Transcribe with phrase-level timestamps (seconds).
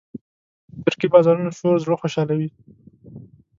[0.73, 2.49] د ترکي بازارونو شور زړه خوشحالوي.